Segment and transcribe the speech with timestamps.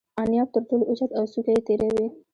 [0.21, 2.07] انیاب تر ټولو اوچت او څوکه یې تیره وي.